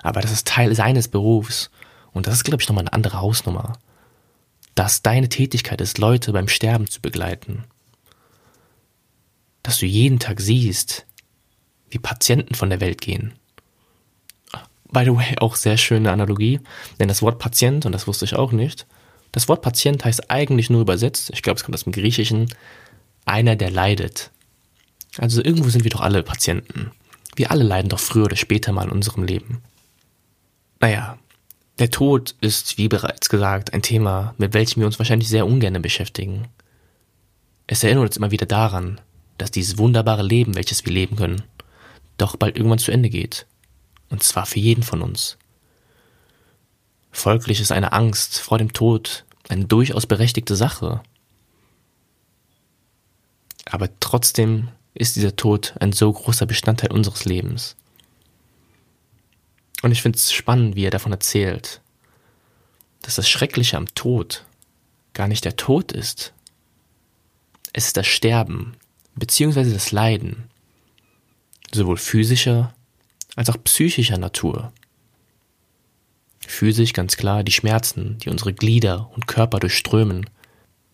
Aber 0.03 0.21
das 0.21 0.33
ist 0.33 0.47
Teil 0.47 0.75
seines 0.75 1.09
Berufs. 1.09 1.71
Und 2.13 2.27
das 2.27 2.35
ist, 2.35 2.45
glaube 2.45 2.63
ich, 2.63 2.69
nochmal 2.69 2.83
eine 2.83 2.93
andere 2.93 3.21
Hausnummer. 3.21 3.79
Dass 4.75 5.03
deine 5.03 5.29
Tätigkeit 5.29 5.81
ist, 5.81 5.99
Leute 5.99 6.33
beim 6.33 6.49
Sterben 6.49 6.89
zu 6.89 7.01
begleiten. 7.01 7.65
Dass 9.63 9.79
du 9.79 9.87
jeden 9.87 10.19
Tag 10.19 10.41
siehst, 10.41 11.07
wie 11.91 11.99
Patienten 11.99 12.55
von 12.55 12.71
der 12.71 12.81
Welt 12.81 13.01
gehen. 13.01 13.35
By 14.93 15.05
the 15.05 15.17
way, 15.17 15.35
auch 15.39 15.57
sehr 15.57 15.77
schöne 15.79 16.13
Analogie, 16.13 16.61
denn 17.01 17.09
das 17.09 17.23
Wort 17.23 17.39
Patient, 17.39 17.87
und 17.87 17.93
das 17.93 18.07
wusste 18.07 18.27
ich 18.27 18.37
auch 18.37 18.53
nicht, 18.53 18.87
das 19.33 19.49
Wort 19.49 19.63
Patient 19.63 20.05
heißt 20.05 20.31
eigentlich 20.31 20.69
nur 20.69 20.83
übersetzt, 20.83 21.31
ich 21.33 21.43
glaube, 21.43 21.57
es 21.57 21.65
kommt 21.65 21.75
aus 21.75 21.85
dem 21.85 21.93
Griechischen, 21.93 22.53
einer, 23.25 23.57
der 23.57 23.71
leidet. 23.71 24.31
Also 25.19 25.43
irgendwo 25.43 25.71
sind 25.71 25.85
wir 25.85 25.91
doch 25.91 26.01
alle 26.01 26.23
Patienten. 26.23 26.91
Wir 27.35 27.51
alle 27.51 27.65
leiden 27.65 27.89
doch 27.89 28.01
früher 28.01 28.25
oder 28.25 28.37
später 28.37 28.73
mal 28.73 28.85
in 28.85 28.91
unserem 28.91 29.25
Leben. 29.25 29.63
Naja, 30.81 31.19
der 31.79 31.91
Tod 31.91 32.35
ist, 32.41 32.77
wie 32.77 32.89
bereits 32.89 33.29
gesagt, 33.29 33.73
ein 33.73 33.83
Thema, 33.83 34.35
mit 34.37 34.53
welchem 34.53 34.81
wir 34.81 34.87
uns 34.87 34.99
wahrscheinlich 34.99 35.29
sehr 35.29 35.47
ungern 35.47 35.81
beschäftigen. 35.81 36.49
Es 37.67 37.83
erinnert 37.83 38.05
uns 38.05 38.17
immer 38.19 38.31
wieder 38.31 38.47
daran, 38.47 39.01
dass 39.39 39.51
dieses 39.51 39.79
wunderbare 39.79 40.23
Leben, 40.23 40.55
welches 40.55 40.85
wir 40.85 40.93
leben 40.93 41.17
können, 41.17 41.43
doch 42.19 42.37
bald 42.37 42.57
irgendwann 42.57 42.79
zu 42.79 42.93
Ende 42.93 43.09
geht. 43.09 43.47
Und 44.13 44.23
zwar 44.23 44.45
für 44.45 44.61
jeden 44.61 44.83
von 44.83 45.01
uns. 45.01 45.39
Folglich 47.11 47.61
ist 47.61 47.73
eine 47.73 47.93
Angst 47.93 48.39
vor 48.39 48.59
dem 48.59 48.75
Tod 48.75 49.25
eine 49.49 49.65
durchaus 49.65 50.05
berechtigte 50.05 50.55
Sache. 50.55 51.03
Aber 53.65 53.89
trotzdem 54.01 54.69
ist 54.93 55.17
dieser 55.17 55.35
Tod 55.35 55.73
ein 55.81 55.93
so 55.93 56.13
großer 56.13 56.45
Bestandteil 56.45 56.93
unseres 56.93 57.25
Lebens. 57.25 57.75
Und 59.81 59.93
ich 59.93 60.03
finde 60.03 60.19
es 60.19 60.31
spannend, 60.31 60.77
wie 60.77 60.85
er 60.85 60.91
davon 60.91 61.13
erzählt, 61.13 61.81
dass 63.01 63.15
das 63.15 63.31
Schreckliche 63.31 63.79
am 63.79 63.95
Tod 63.95 64.45
gar 65.15 65.27
nicht 65.27 65.47
der 65.47 65.57
Tod 65.57 65.91
ist. 65.91 66.35
Es 67.73 67.87
ist 67.87 67.97
das 67.97 68.07
Sterben, 68.07 68.77
beziehungsweise 69.15 69.73
das 69.73 69.91
Leiden, 69.91 70.51
sowohl 71.73 71.97
physischer 71.97 72.75
als 73.37 73.51
auch 73.51 73.63
psychischer 73.65 74.19
Natur. 74.19 74.73
Physisch 76.47 76.93
ganz 76.93 77.17
klar 77.17 77.45
die 77.45 77.53
Schmerzen, 77.53 78.19
die 78.19 78.31
unsere 78.31 78.53
Glieder 78.53 79.11
und 79.15 79.27
Körper 79.27 79.61
durchströmen, 79.61 80.29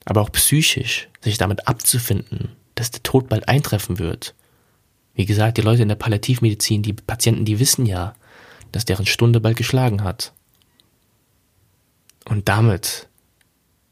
aber 0.05 0.21
auch 0.21 0.33
psychisch 0.33 1.09
sich 1.21 1.39
damit 1.39 1.67
abzufinden, 1.67 2.51
dass 2.75 2.91
der 2.91 3.03
Tod 3.03 3.29
bald 3.29 3.49
eintreffen 3.49 3.99
wird. 3.99 4.35
Wie 5.15 5.27
gesagt, 5.27 5.59
die 5.59 5.63
Leute 5.63 5.83
in 5.83 5.89
der 5.89 5.97
Palliativmedizin, 5.97 6.83
die 6.83 6.93
Patienten, 6.93 7.45
die 7.45 7.59
wissen 7.59 7.87
ja, 7.87 8.15
dass 8.73 8.85
deren 8.85 9.07
Stunde 9.07 9.41
bald 9.41 9.57
geschlagen 9.57 10.05
hat. 10.05 10.33
Und 12.25 12.49
damit 12.49 13.09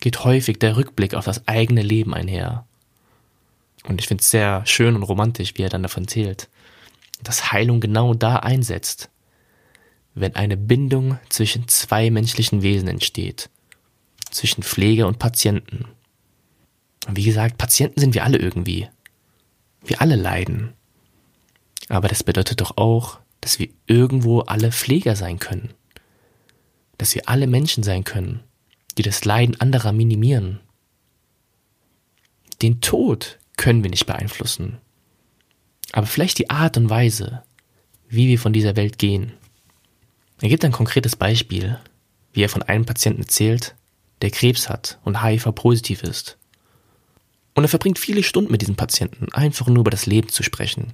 geht 0.01 0.25
häufig 0.25 0.59
der 0.59 0.77
Rückblick 0.77 1.15
auf 1.15 1.25
das 1.25 1.49
eigene 1.49 1.83
Leben 1.83 2.15
einher. 2.15 2.67
Und 3.89 4.01
ich 4.01 4.09
finde 4.09 4.23
es 4.23 4.31
sehr 4.31 4.65
schön 4.67 4.95
und 4.95 5.03
romantisch, 5.03 5.55
wie 5.57 5.63
er 5.63 5.69
dann 5.69 5.83
davon 5.83 6.07
zählt, 6.07 6.49
dass 7.23 7.53
Heilung 7.53 7.81
genau 7.81 8.15
da 8.15 8.37
einsetzt, 8.37 9.11
wenn 10.15 10.35
eine 10.35 10.57
Bindung 10.57 11.19
zwischen 11.29 11.69
zwei 11.69 12.11
menschlichen 12.11 12.63
Wesen 12.63 12.89
entsteht, 12.89 13.51
zwischen 14.31 14.63
Pfleger 14.63 15.07
und 15.07 15.19
Patienten. 15.19 15.87
Und 17.07 17.17
wie 17.17 17.25
gesagt, 17.25 17.59
Patienten 17.59 18.01
sind 18.01 18.15
wir 18.15 18.25
alle 18.25 18.39
irgendwie. 18.39 18.89
Wir 19.85 20.01
alle 20.01 20.17
leiden. 20.17 20.73
Aber 21.89 22.09
das 22.09 22.25
bedeutet 22.25 22.61
doch 22.61 22.77
auch, 22.77 23.21
dass 23.41 23.59
wir 23.59 23.69
irgendwo 23.87 24.41
alle 24.41 24.73
Pfleger 24.73 25.15
sein 25.15 25.39
können. 25.39 25.71
Dass 26.99 27.15
wir 27.15 27.29
alle 27.29 27.47
Menschen 27.47 27.85
sein 27.85 28.03
können, 28.05 28.41
die 28.99 29.03
das 29.03 29.25
Leiden 29.25 29.61
anderer 29.61 29.93
minimieren. 29.93 30.61
Den 32.63 32.81
Tod 32.81 33.39
können 33.57 33.85
wir 33.85 33.91
nicht 33.91 34.07
beeinflussen. 34.07 34.79
Aber 35.93 36.07
vielleicht 36.07 36.39
die 36.39 36.51
Art 36.51 36.77
und 36.77 36.91
Weise, 36.91 37.43
wie 38.09 38.29
wir 38.29 38.39
von 38.39 38.53
dieser 38.53 38.77
Welt 38.77 38.99
gehen. 38.99 39.33
Er 40.41 40.49
gibt 40.49 40.65
ein 40.65 40.73
konkretes 40.73 41.17
Beispiel, 41.17 41.79
wie 42.33 42.43
er 42.43 42.49
von 42.49 42.63
einem 42.63 42.85
Patienten 42.85 43.23
erzählt, 43.23 43.75
der 44.23 44.31
Krebs 44.31 44.69
hat 44.69 44.99
und 45.05 45.23
HIV-positiv 45.23 46.03
ist. 46.03 46.37
Und 47.55 47.65
er 47.65 47.69
verbringt 47.69 47.99
viele 47.99 48.23
Stunden 48.23 48.53
mit 48.53 48.61
diesen 48.61 48.77
Patienten, 48.77 49.33
einfach 49.33 49.67
nur 49.67 49.81
über 49.81 49.91
das 49.91 50.07
Leben 50.07 50.29
zu 50.29 50.43
sprechen. 50.43 50.93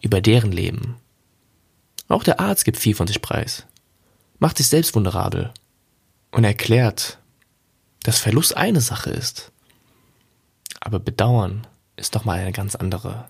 Über 0.00 0.20
deren 0.20 0.52
Leben. 0.52 0.96
Auch 2.08 2.22
der 2.22 2.38
Arzt 2.38 2.64
gibt 2.64 2.78
viel 2.78 2.94
von 2.94 3.08
sich 3.08 3.20
preis. 3.20 3.66
Macht 4.38 4.58
sich 4.58 4.68
selbst 4.68 4.94
vulnerabel. 4.94 5.52
Und 6.30 6.44
erklärt, 6.44 7.18
dass 8.02 8.20
Verlust 8.20 8.56
eine 8.56 8.80
Sache 8.80 9.10
ist. 9.10 9.50
Aber 10.80 11.00
Bedauern 11.00 11.66
ist 11.96 12.14
doch 12.14 12.24
mal 12.24 12.38
eine 12.38 12.52
ganz 12.52 12.76
andere. 12.76 13.28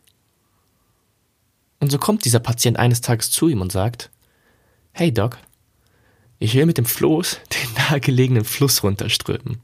Und 1.81 1.91
so 1.91 1.99
kommt 1.99 2.25
dieser 2.25 2.41
Patient 2.41 2.79
eines 2.79 3.01
Tages 3.01 3.31
zu 3.31 3.49
ihm 3.49 3.61
und 3.61 3.73
sagt, 3.73 4.11
Hey 4.93 5.13
Doc, 5.13 5.39
ich 6.39 6.55
will 6.55 6.67
mit 6.67 6.79
dem 6.79 6.87
Floß 6.87 7.41
den 7.53 7.75
nahegelegenen 7.75 8.45
Fluss 8.45 8.83
runterströmen. 8.83 9.61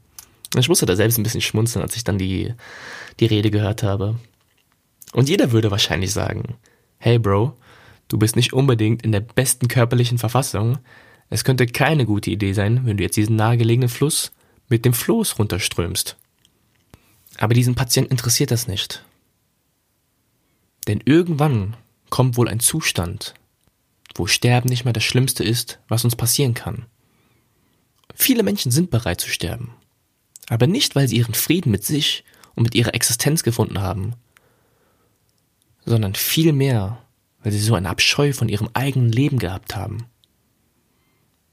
Ich 0.56 0.68
musste 0.68 0.84
da 0.84 0.96
selbst 0.96 1.18
ein 1.18 1.22
bisschen 1.22 1.40
schmunzeln, 1.40 1.82
als 1.82 1.96
ich 1.96 2.04
dann 2.04 2.18
die, 2.18 2.54
die 3.20 3.26
Rede 3.26 3.50
gehört 3.50 3.82
habe. 3.82 4.18
Und 5.12 5.28
jeder 5.28 5.52
würde 5.52 5.70
wahrscheinlich 5.70 6.12
sagen, 6.12 6.56
hey 6.98 7.18
Bro, 7.18 7.56
Du 8.12 8.18
bist 8.18 8.36
nicht 8.36 8.52
unbedingt 8.52 9.02
in 9.04 9.10
der 9.10 9.20
besten 9.20 9.68
körperlichen 9.68 10.18
Verfassung. 10.18 10.76
Es 11.30 11.44
könnte 11.44 11.66
keine 11.66 12.04
gute 12.04 12.30
Idee 12.30 12.52
sein, 12.52 12.84
wenn 12.84 12.98
du 12.98 13.02
jetzt 13.02 13.16
diesen 13.16 13.36
nahegelegenen 13.36 13.88
Fluss 13.88 14.32
mit 14.68 14.84
dem 14.84 14.92
Floß 14.92 15.38
runterströmst. 15.38 16.18
Aber 17.38 17.54
diesen 17.54 17.74
Patienten 17.74 18.10
interessiert 18.10 18.50
das 18.50 18.68
nicht. 18.68 19.02
Denn 20.86 21.00
irgendwann 21.06 21.74
kommt 22.12 22.36
wohl 22.36 22.48
ein 22.48 22.60
Zustand, 22.60 23.32
wo 24.16 24.26
Sterben 24.26 24.68
nicht 24.68 24.84
mehr 24.84 24.92
das 24.92 25.02
Schlimmste 25.02 25.42
ist, 25.42 25.78
was 25.88 26.04
uns 26.04 26.14
passieren 26.14 26.52
kann. 26.52 26.84
Viele 28.14 28.42
Menschen 28.42 28.70
sind 28.70 28.90
bereit 28.90 29.22
zu 29.22 29.30
sterben. 29.30 29.72
Aber 30.50 30.66
nicht, 30.66 30.94
weil 30.94 31.08
sie 31.08 31.16
ihren 31.16 31.32
Frieden 31.32 31.70
mit 31.70 31.84
sich 31.84 32.22
und 32.54 32.64
mit 32.64 32.74
ihrer 32.74 32.94
Existenz 32.94 33.42
gefunden 33.42 33.80
haben, 33.80 34.12
sondern 35.86 36.14
vielmehr, 36.14 37.02
weil 37.42 37.52
sie 37.52 37.60
so 37.60 37.74
einen 37.74 37.86
Abscheu 37.86 38.34
von 38.34 38.50
ihrem 38.50 38.68
eigenen 38.74 39.10
Leben 39.10 39.38
gehabt 39.38 39.74
haben. 39.74 40.04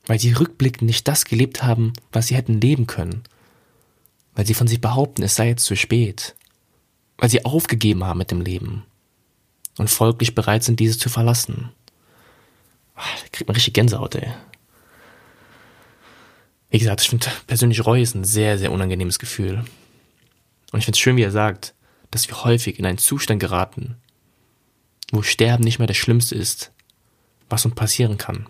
Weil 0.07 0.19
sie 0.19 0.33
rückblickend 0.33 0.87
nicht 0.87 1.07
das 1.07 1.23
gelebt 1.23 1.63
haben, 1.63 1.93
was 2.11 2.27
sie 2.27 2.35
hätten 2.35 2.59
leben 2.59 2.85
können. 2.85 3.23
Weil 4.35 4.45
sie 4.45 4.53
von 4.53 4.67
sich 4.67 4.81
behaupten, 4.81 5.23
es 5.23 5.35
sei 5.35 5.47
jetzt 5.47 5.63
zu 5.63 5.77
spät. 5.77 6.35
Weil 7.17 7.29
sie 7.29 7.45
aufgegeben 7.45 8.03
haben 8.03 8.17
mit 8.17 8.31
dem 8.31 8.41
Leben. 8.41 8.83
Und 9.79 9.89
folglich 9.89 10.35
bereit 10.35 10.65
sind, 10.65 10.81
dieses 10.81 10.99
zu 10.99 11.07
verlassen. 11.07 11.71
Ah, 12.95 13.05
da 13.21 13.27
kriegt 13.31 13.47
man 13.47 13.55
richtig 13.55 13.73
Gänsehaut, 13.73 14.13
ey. 14.15 14.33
Wie 16.69 16.79
gesagt, 16.79 16.99
ich 16.99 17.09
finde 17.09 17.27
persönlich 17.47 17.85
Reue 17.85 18.01
ist 18.01 18.13
ein 18.13 18.25
sehr, 18.25 18.57
sehr 18.57 18.73
unangenehmes 18.73 19.19
Gefühl. 19.19 19.63
Und 20.73 20.79
ich 20.79 20.85
finde 20.85 20.97
es 20.97 20.99
schön, 20.99 21.15
wie 21.15 21.23
er 21.23 21.31
sagt, 21.31 21.75
dass 22.11 22.27
wir 22.27 22.43
häufig 22.43 22.77
in 22.77 22.85
einen 22.85 22.97
Zustand 22.97 23.39
geraten, 23.39 23.95
wo 25.13 25.21
Sterben 25.21 25.63
nicht 25.63 25.79
mehr 25.79 25.87
das 25.87 25.95
Schlimmste 25.95 26.35
ist, 26.35 26.73
was 27.47 27.63
uns 27.63 27.75
passieren 27.75 28.17
kann. 28.17 28.47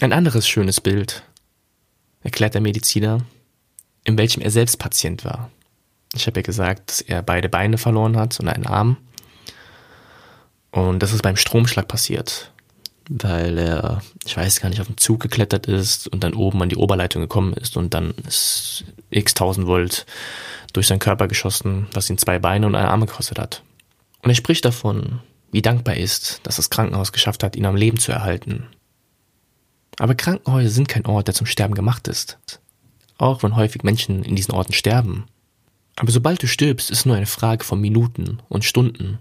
Ein 0.00 0.14
anderes 0.14 0.48
schönes 0.48 0.80
Bild 0.80 1.22
erklärt 2.22 2.54
der 2.54 2.62
Mediziner, 2.62 3.26
in 4.04 4.16
welchem 4.16 4.40
er 4.40 4.50
selbst 4.50 4.78
Patient 4.78 5.22
war. 5.26 5.50
Ich 6.14 6.26
habe 6.26 6.40
ja 6.40 6.42
gesagt, 6.42 6.88
dass 6.88 7.00
er 7.02 7.22
beide 7.22 7.50
Beine 7.50 7.76
verloren 7.76 8.16
hat 8.16 8.40
und 8.40 8.48
einen 8.48 8.66
Arm. 8.66 8.96
Und 10.76 11.02
das 11.02 11.12
ist 11.12 11.22
beim 11.22 11.36
Stromschlag 11.36 11.88
passiert 11.88 12.52
weil 13.08 13.58
er, 13.58 14.02
ich 14.24 14.36
weiß 14.36 14.60
gar 14.60 14.68
nicht, 14.68 14.80
auf 14.80 14.88
den 14.88 14.96
Zug 14.96 15.20
geklettert 15.20 15.66
ist 15.66 16.08
und 16.08 16.24
dann 16.24 16.34
oben 16.34 16.62
an 16.62 16.68
die 16.68 16.76
Oberleitung 16.76 17.22
gekommen 17.22 17.52
ist 17.52 17.76
und 17.76 17.94
dann 17.94 18.14
ist 18.26 18.84
x 19.10 19.32
1000 19.32 19.66
Volt 19.66 20.06
durch 20.72 20.88
seinen 20.88 20.98
Körper 20.98 21.28
geschossen, 21.28 21.86
was 21.92 22.10
ihn 22.10 22.18
zwei 22.18 22.38
Beine 22.38 22.66
und 22.66 22.74
eine 22.74 22.88
Arme 22.88 23.06
gekostet 23.06 23.38
hat. 23.38 23.62
Und 24.22 24.30
er 24.30 24.36
spricht 24.36 24.64
davon, 24.64 25.20
wie 25.52 25.62
dankbar 25.62 25.96
ist, 25.96 26.40
dass 26.42 26.56
das 26.56 26.70
Krankenhaus 26.70 27.12
geschafft 27.12 27.42
hat, 27.44 27.56
ihn 27.56 27.66
am 27.66 27.76
Leben 27.76 27.98
zu 27.98 28.12
erhalten. 28.12 28.66
Aber 29.98 30.14
Krankenhäuser 30.14 30.70
sind 30.70 30.88
kein 30.88 31.06
Ort, 31.06 31.28
der 31.28 31.34
zum 31.34 31.46
Sterben 31.46 31.74
gemacht 31.74 32.08
ist. 32.08 32.38
Auch 33.18 33.42
wenn 33.42 33.56
häufig 33.56 33.82
Menschen 33.82 34.24
in 34.24 34.36
diesen 34.36 34.52
Orten 34.52 34.74
sterben. 34.74 35.26
Aber 35.94 36.10
sobald 36.10 36.42
du 36.42 36.48
stirbst, 36.48 36.90
ist 36.90 37.06
nur 37.06 37.16
eine 37.16 37.26
Frage 37.26 37.64
von 37.64 37.80
Minuten 37.80 38.42
und 38.48 38.64
Stunden, 38.64 39.18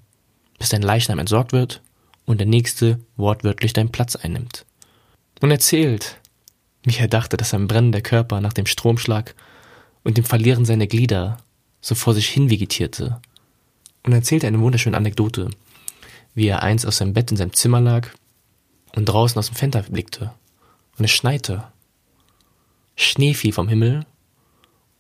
bis 0.58 0.70
dein 0.70 0.82
Leichnam 0.82 1.20
entsorgt 1.20 1.52
wird 1.52 1.82
und 2.26 2.40
der 2.40 2.48
nächste 2.48 3.00
wortwörtlich 3.18 3.74
deinen 3.74 3.92
Platz 3.92 4.16
einnimmt. 4.16 4.66
Und 5.42 5.52
erzählt, 5.52 6.20
wie 6.84 6.98
er 6.98 7.08
dachte, 7.08 7.38
dass 7.38 7.50
sein 7.50 7.68
brennender 7.68 8.02
Körper 8.02 8.42
nach 8.42 8.54
dem 8.54 8.66
Stromschlag 8.66 9.36
und 10.04 10.18
dem 10.18 10.24
Verlieren 10.24 10.66
seiner 10.66 10.88
Glieder 10.88 11.38
so 11.82 11.96
vor 11.96 12.14
sich 12.14 12.30
hin 12.30 12.50
vegetierte. 12.50 13.20
Und 14.04 14.14
erzählte 14.14 14.48
eine 14.48 14.60
wunderschöne 14.60 14.98
Anekdote, 14.98 15.50
wie 16.36 16.48
er 16.48 16.64
einst 16.64 16.86
aus 16.86 16.98
seinem 16.98 17.14
Bett 17.14 17.32
in 17.32 17.38
seinem 17.38 17.54
Zimmer 17.54 17.82
lag 17.82 18.10
und 18.96 19.06
draußen 19.06 19.38
aus 19.38 19.48
dem 19.48 19.56
Fenster 19.56 19.82
blickte. 19.84 20.32
Und 20.98 21.06
es 21.06 21.12
schneite. 21.12 21.68
Schnee 22.96 23.34
fiel 23.34 23.52
vom 23.52 23.68
Himmel 23.68 24.06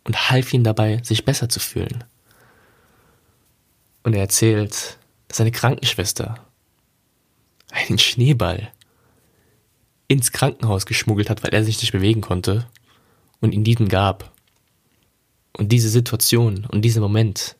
und 0.04 0.30
half 0.30 0.54
ihm 0.54 0.64
dabei, 0.64 1.02
sich 1.04 1.24
besser 1.24 1.50
zu 1.50 1.60
fühlen. 1.60 2.04
Und 4.04 4.14
er 4.14 4.22
erzählt, 4.22 4.98
seine 5.32 5.52
Krankenschwester 5.52 6.46
einen 7.72 8.00
Schneeball 8.00 8.72
ins 10.08 10.32
Krankenhaus 10.32 10.86
geschmuggelt 10.86 11.30
hat, 11.30 11.44
weil 11.44 11.54
er 11.54 11.64
sich 11.64 11.82
nicht 11.82 11.92
bewegen 11.92 12.22
konnte 12.22 12.68
und 13.42 13.54
ihn 13.54 13.64
diesen 13.64 13.90
gab. 13.90 14.32
Und 15.58 15.72
diese 15.72 15.90
Situation 15.90 16.66
und 16.66 16.84
dieser 16.84 17.02
Moment 17.02 17.56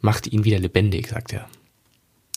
machte 0.00 0.30
ihn 0.30 0.44
wieder 0.44 0.58
lebendig, 0.58 1.08
sagt 1.08 1.32
er. 1.32 1.48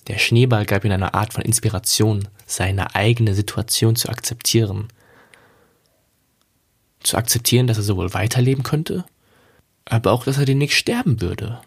Der 0.07 0.17
Schneeball 0.17 0.65
gab 0.65 0.85
ihm 0.85 0.91
eine 0.91 1.13
Art 1.13 1.33
von 1.33 1.43
Inspiration, 1.43 2.27
seine 2.45 2.95
eigene 2.95 3.35
Situation 3.35 3.95
zu 3.95 4.09
akzeptieren. 4.09 4.87
Zu 7.01 7.17
akzeptieren, 7.17 7.67
dass 7.67 7.77
er 7.77 7.83
sowohl 7.83 8.13
weiterleben 8.13 8.63
könnte, 8.63 9.05
aber 9.85 10.11
auch, 10.11 10.25
dass 10.25 10.37
er 10.37 10.45
demnächst 10.45 10.77
sterben 10.77 11.21
würde. 11.21 11.61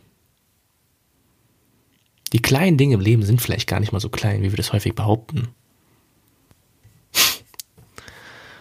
Die 2.33 2.41
kleinen 2.41 2.79
Dinge 2.79 2.95
im 2.95 3.01
Leben 3.01 3.23
sind 3.23 3.43
vielleicht 3.43 3.69
gar 3.69 3.81
nicht 3.81 3.93
mal 3.93 4.01
so 4.01 4.09
klein, 4.09 4.43
wie 4.43 4.51
wir 4.51 4.57
das 4.57 4.73
häufig 4.73 4.95
behaupten. 4.95 5.49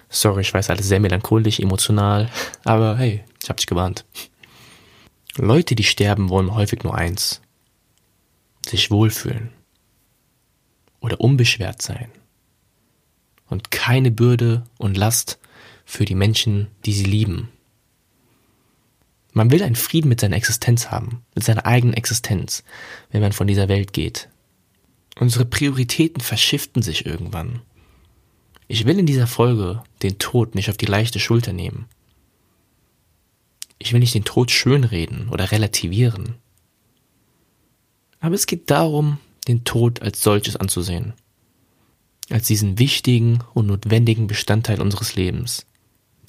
Sorry, 0.09 0.41
ich 0.41 0.53
weiß, 0.53 0.69
alles 0.69 0.87
sehr 0.87 0.99
melancholisch, 0.99 1.61
emotional, 1.61 2.29
aber 2.65 2.97
hey, 2.97 3.23
ich 3.41 3.49
hab 3.49 3.57
dich 3.57 3.67
gewarnt. 3.67 4.05
Leute, 5.37 5.75
die 5.75 5.85
sterben, 5.85 6.29
wollen 6.29 6.53
häufig 6.53 6.83
nur 6.83 6.95
eins. 6.95 7.41
Sich 8.67 8.91
wohlfühlen. 8.91 9.51
Oder 10.99 11.21
unbeschwert 11.21 11.81
sein. 11.81 12.11
Und 13.47 13.71
keine 13.71 14.11
Bürde 14.11 14.65
und 14.77 14.97
Last 14.97 15.39
für 15.85 16.03
die 16.03 16.15
Menschen, 16.15 16.67
die 16.85 16.93
sie 16.93 17.05
lieben. 17.05 17.49
Man 19.33 19.51
will 19.51 19.63
einen 19.63 19.75
Frieden 19.75 20.09
mit 20.09 20.19
seiner 20.19 20.35
Existenz 20.35 20.91
haben, 20.91 21.23
mit 21.35 21.43
seiner 21.43 21.65
eigenen 21.65 21.93
Existenz, 21.93 22.63
wenn 23.11 23.21
man 23.21 23.31
von 23.31 23.47
dieser 23.47 23.69
Welt 23.69 23.93
geht. 23.93 24.29
Unsere 25.19 25.45
Prioritäten 25.45 26.21
verschiften 26.21 26.81
sich 26.81 27.05
irgendwann. 27.05 27.61
Ich 28.67 28.85
will 28.85 28.99
in 28.99 29.05
dieser 29.05 29.27
Folge 29.27 29.83
den 30.01 30.17
Tod 30.17 30.55
nicht 30.55 30.69
auf 30.69 30.77
die 30.77 30.85
leichte 30.85 31.19
Schulter 31.19 31.53
nehmen. 31.53 31.85
Ich 33.79 33.93
will 33.93 33.99
nicht 33.99 34.13
den 34.13 34.23
Tod 34.23 34.51
schönreden 34.51 35.29
oder 35.29 35.51
relativieren. 35.51 36.35
Aber 38.19 38.35
es 38.35 38.45
geht 38.45 38.69
darum, 38.69 39.17
den 39.47 39.63
Tod 39.63 40.01
als 40.01 40.21
solches 40.21 40.55
anzusehen. 40.55 41.13
Als 42.29 42.47
diesen 42.47 42.79
wichtigen 42.79 43.39
und 43.53 43.67
notwendigen 43.67 44.27
Bestandteil 44.27 44.81
unseres 44.81 45.15
Lebens, 45.15 45.65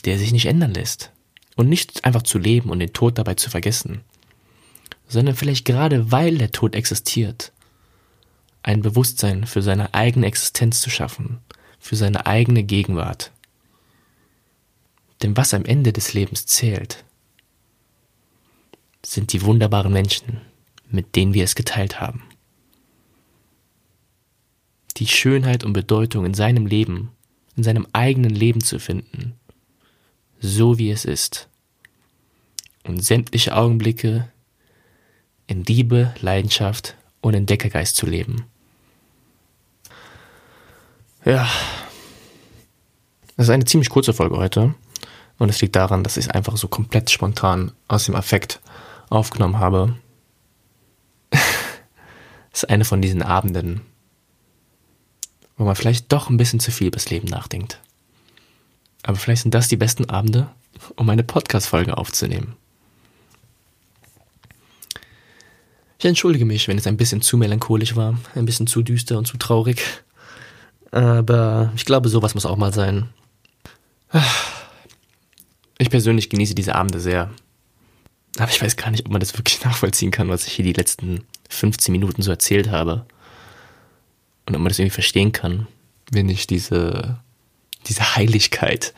der 0.05 0.19
sich 0.19 0.33
nicht 0.33 0.47
ändern 0.47 0.75
lässt. 0.75 1.13
Und 1.57 1.69
nicht 1.69 2.05
einfach 2.05 2.23
zu 2.23 2.39
leben 2.39 2.71
und 2.71 2.79
den 2.79 2.93
Tod 2.93 3.19
dabei 3.19 3.35
zu 3.35 3.51
vergessen, 3.51 4.03
sondern 5.07 5.37
vielleicht 5.37 5.65
gerade 5.65 6.11
weil 6.11 6.39
der 6.39 6.51
Tod 6.51 6.75
existiert, 6.75 7.53
ein 8.63 8.81
Bewusstsein 8.81 9.47
für 9.47 9.61
seine 9.61 9.93
eigene 9.93 10.27
Existenz 10.27 10.81
zu 10.81 10.89
schaffen, 10.89 11.41
für 11.79 11.97
seine 11.97 12.27
eigene 12.27 12.63
Gegenwart. 12.63 13.33
Denn 15.23 15.37
was 15.37 15.53
am 15.53 15.65
Ende 15.65 15.93
des 15.93 16.15
Lebens 16.15 16.47
zählt, 16.47 17.05
sind 19.05 19.33
die 19.33 19.43
wunderbaren 19.43 19.93
Menschen, 19.93 20.41
mit 20.89 21.17
denen 21.17 21.35
wir 21.35 21.45
es 21.45 21.55
geteilt 21.55 22.01
haben. 22.01 22.23
Die 24.97 25.07
Schönheit 25.07 25.65
und 25.65 25.73
Bedeutung 25.73 26.25
in 26.25 26.35
seinem 26.35 26.67
Leben, 26.67 27.11
in 27.57 27.63
seinem 27.63 27.87
eigenen 27.93 28.31
Leben 28.31 28.63
zu 28.63 28.79
finden 28.79 29.35
so 30.43 30.77
wie 30.77 30.91
es 30.91 31.05
ist. 31.05 31.49
Und 32.85 33.03
sämtliche 33.03 33.57
Augenblicke 33.57 34.29
in 35.47 35.65
Liebe, 35.65 36.15
Leidenschaft 36.21 36.97
und 37.21 37.35
Entdeckergeist 37.35 37.97
zu 37.97 38.07
leben. 38.07 38.45
Ja, 41.25 41.49
das 43.37 43.47
ist 43.47 43.51
eine 43.51 43.65
ziemlich 43.65 43.89
kurze 43.89 44.13
Folge 44.13 44.37
heute. 44.37 44.75
Und 45.39 45.49
es 45.49 45.61
liegt 45.61 45.77
daran, 45.77 46.05
dass 46.05 46.17
ich 46.17 46.27
es 46.27 46.31
einfach 46.31 46.57
so 46.57 46.69
komplett 46.69 47.11
spontan 47.11 47.73
aus 47.89 48.05
dem 48.05 48.17
Affekt 48.17 48.61
aufgenommen 49.09 49.59
habe. 49.59 49.97
Es 52.55 52.65
ist 52.65 52.69
eine 52.69 52.85
von 52.85 53.01
diesen 53.01 53.23
Abenden, 53.23 53.81
wo 55.57 55.65
man 55.65 55.75
vielleicht 55.75 56.13
doch 56.13 56.29
ein 56.29 56.37
bisschen 56.37 56.61
zu 56.61 56.71
viel 56.71 56.89
übers 56.89 57.09
Leben 57.09 57.27
nachdenkt. 57.27 57.81
Aber 59.03 59.17
vielleicht 59.17 59.43
sind 59.43 59.55
das 59.55 59.69
die 59.69 59.77
besten 59.77 60.09
Abende, 60.09 60.49
um 60.97 61.09
eine 61.11 61.25
Podcast-Folge 61.25 61.97
aufzunehmen. 61.97 62.57
Ich 65.99 66.05
entschuldige 66.05 66.45
mich, 66.45 66.67
wenn 66.67 66.79
es 66.79 66.87
ein 66.87 66.97
bisschen 66.97 67.23
zu 67.23 67.37
melancholisch 67.37 67.95
war, 67.95 68.19
ein 68.35 68.45
bisschen 68.45 68.67
zu 68.67 68.83
düster 68.83 69.19
und 69.19 69.27
zu 69.27 69.37
traurig. 69.37 69.83
Aber 70.91 71.73
ich 71.77 71.85
glaube, 71.85 72.09
sowas 72.09 72.35
muss 72.35 72.47
auch 72.47 72.57
mal 72.57 72.73
sein. 72.73 73.09
Ich 75.79 75.91
persönlich 75.91 76.29
genieße 76.29 76.55
diese 76.55 76.75
Abende 76.75 77.01
sehr. 77.01 77.31
Aber 78.39 78.51
ich 78.51 78.63
weiß 78.63 78.77
gar 78.77 78.91
nicht, 78.91 79.05
ob 79.07 79.13
man 79.13 79.21
das 79.21 79.37
wirklich 79.37 79.65
nachvollziehen 79.65 80.11
kann, 80.11 80.29
was 80.29 80.47
ich 80.47 80.55
hier 80.55 80.65
die 80.65 80.73
letzten 80.73 81.25
15 81.51 81.93
Minuten 81.93 82.23
so 82.23 82.31
erzählt 82.31 82.71
habe. 82.71 83.07
und 84.47 84.55
ob 84.55 84.61
man 84.61 84.69
das 84.69 84.79
irgendwie 84.79 84.95
verstehen 84.95 85.33
kann, 85.33 85.67
wenn 86.11 86.29
ich 86.29 86.47
diese, 86.47 87.19
diese 87.89 88.17
Heiligkeit 88.17 88.95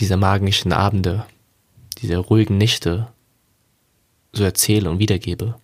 dieser 0.00 0.16
magischen 0.16 0.72
Abende, 0.72 1.26
dieser 1.98 2.18
ruhigen 2.18 2.58
Nächte 2.58 3.08
so 4.32 4.44
erzähle 4.44 4.90
und 4.90 4.98
wiedergebe. 4.98 5.56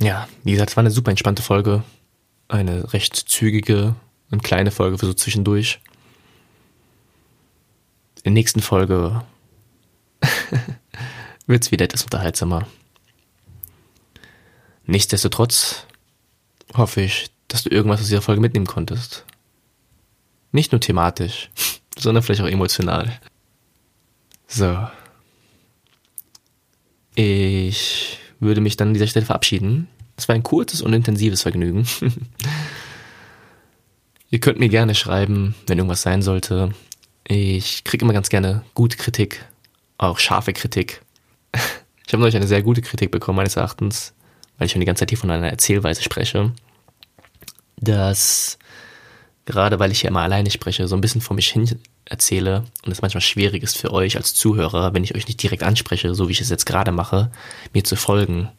Ja, 0.00 0.28
wie 0.44 0.52
gesagt, 0.52 0.70
es 0.70 0.76
war 0.76 0.82
eine 0.82 0.90
super 0.90 1.10
entspannte 1.10 1.42
Folge. 1.42 1.82
Eine 2.48 2.92
recht 2.92 3.14
zügige 3.14 3.94
und 4.30 4.42
kleine 4.42 4.70
Folge 4.70 4.96
für 4.98 5.06
so 5.06 5.14
zwischendurch. 5.14 5.80
In 8.16 8.22
der 8.24 8.32
nächsten 8.32 8.60
Folge 8.60 9.22
wird 11.46 11.64
es 11.64 11.70
wieder 11.70 11.84
etwas 11.84 12.04
unterhaltsamer. 12.04 12.66
Nichtsdestotrotz 14.86 15.84
hoffe 16.74 17.02
ich, 17.02 17.30
dass 17.48 17.62
du 17.62 17.70
irgendwas 17.70 18.00
aus 18.00 18.06
dieser 18.06 18.22
Folge 18.22 18.40
mitnehmen 18.40 18.66
konntest. 18.66 19.26
Nicht 20.52 20.72
nur 20.72 20.80
thematisch, 20.80 21.50
sondern 21.98 22.22
vielleicht 22.22 22.40
auch 22.40 22.46
emotional. 22.46 23.12
So. 24.46 24.88
Ich 27.14 28.18
würde 28.40 28.60
mich 28.60 28.76
dann 28.76 28.88
an 28.88 28.94
dieser 28.94 29.06
Stelle 29.06 29.26
verabschieden. 29.26 29.88
Es 30.16 30.28
war 30.28 30.34
ein 30.34 30.42
kurzes 30.42 30.82
und 30.82 30.92
intensives 30.92 31.42
Vergnügen. 31.42 31.86
Ihr 34.30 34.40
könnt 34.40 34.58
mir 34.58 34.68
gerne 34.68 34.94
schreiben, 34.94 35.54
wenn 35.66 35.78
irgendwas 35.78 36.02
sein 36.02 36.22
sollte. 36.22 36.74
Ich 37.26 37.84
kriege 37.84 38.04
immer 38.04 38.12
ganz 38.12 38.28
gerne 38.28 38.62
gute 38.74 38.96
Kritik, 38.96 39.44
auch 39.98 40.18
scharfe 40.18 40.52
Kritik. 40.52 41.02
Ich 42.06 42.14
habe 42.14 42.22
neulich 42.22 42.36
eine 42.36 42.46
sehr 42.46 42.62
gute 42.62 42.80
Kritik 42.80 43.10
bekommen, 43.10 43.36
meines 43.36 43.56
Erachtens, 43.56 44.14
weil 44.56 44.64
ich 44.64 44.72
schon 44.72 44.80
die 44.80 44.86
ganze 44.86 45.00
Zeit 45.00 45.10
hier 45.10 45.18
von 45.18 45.30
einer 45.30 45.50
Erzählweise 45.50 46.02
spreche, 46.02 46.52
dass 47.76 48.58
gerade 49.48 49.78
weil 49.78 49.90
ich 49.90 50.02
hier 50.02 50.10
immer 50.10 50.20
alleine 50.20 50.50
spreche, 50.50 50.86
so 50.86 50.94
ein 50.94 51.00
bisschen 51.00 51.22
vor 51.22 51.34
mich 51.34 51.48
hin 51.48 51.80
erzähle 52.04 52.64
und 52.84 52.92
es 52.92 53.00
manchmal 53.00 53.22
schwierig 53.22 53.62
ist 53.62 53.78
für 53.78 53.92
euch 53.92 54.16
als 54.18 54.34
Zuhörer, 54.34 54.92
wenn 54.92 55.04
ich 55.04 55.14
euch 55.14 55.26
nicht 55.26 55.42
direkt 55.42 55.62
anspreche, 55.62 56.14
so 56.14 56.28
wie 56.28 56.32
ich 56.32 56.42
es 56.42 56.50
jetzt 56.50 56.66
gerade 56.66 56.92
mache, 56.92 57.30
mir 57.72 57.82
zu 57.82 57.96
folgen. 57.96 58.50